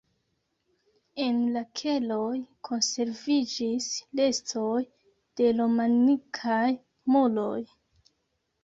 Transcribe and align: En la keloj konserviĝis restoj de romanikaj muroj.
En 1.25 1.35
la 1.57 1.61
keloj 1.81 2.31
konserviĝis 2.69 3.91
restoj 4.23 4.81
de 5.43 5.53
romanikaj 5.63 6.63
muroj. 7.15 7.59